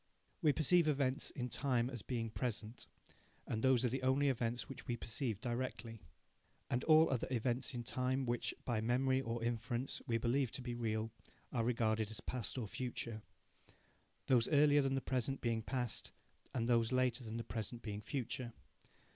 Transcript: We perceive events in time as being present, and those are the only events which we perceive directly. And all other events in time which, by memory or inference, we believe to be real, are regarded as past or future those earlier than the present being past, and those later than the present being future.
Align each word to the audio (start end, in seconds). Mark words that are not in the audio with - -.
We 0.41 0.51
perceive 0.51 0.87
events 0.87 1.29
in 1.29 1.47
time 1.47 1.87
as 1.87 2.01
being 2.01 2.31
present, 2.31 2.87
and 3.45 3.61
those 3.61 3.85
are 3.85 3.89
the 3.89 4.01
only 4.01 4.29
events 4.29 4.67
which 4.67 4.87
we 4.87 4.97
perceive 4.97 5.39
directly. 5.39 5.99
And 6.71 6.83
all 6.85 7.11
other 7.11 7.27
events 7.29 7.75
in 7.75 7.83
time 7.83 8.25
which, 8.25 8.51
by 8.65 8.81
memory 8.81 9.21
or 9.21 9.43
inference, 9.43 10.01
we 10.07 10.17
believe 10.17 10.49
to 10.53 10.61
be 10.63 10.73
real, 10.73 11.11
are 11.53 11.63
regarded 11.63 12.09
as 12.09 12.19
past 12.19 12.57
or 12.57 12.65
future 12.67 13.21
those 14.25 14.47
earlier 14.47 14.81
than 14.81 14.95
the 14.95 15.01
present 15.01 15.39
being 15.39 15.61
past, 15.61 16.11
and 16.51 16.67
those 16.67 16.91
later 16.91 17.23
than 17.23 17.37
the 17.37 17.43
present 17.43 17.83
being 17.83 18.01
future. 18.01 18.53